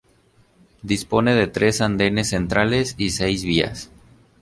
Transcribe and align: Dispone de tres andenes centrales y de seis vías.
Dispone 0.91 1.35
de 1.35 1.45
tres 1.45 1.79
andenes 1.79 2.29
centrales 2.29 2.95
y 2.97 3.05
de 3.05 3.11
seis 3.11 3.43
vías. 3.43 3.91